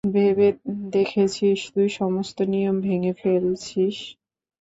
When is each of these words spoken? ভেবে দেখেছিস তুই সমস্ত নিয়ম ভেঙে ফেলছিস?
ভেবে 0.13 0.47
দেখেছিস 0.93 1.59
তুই 1.73 1.87
সমস্ত 1.99 2.37
নিয়ম 2.53 2.75
ভেঙে 2.81 3.13
ফেলছিস? 3.19 3.97